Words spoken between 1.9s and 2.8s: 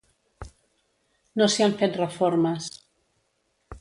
reformes.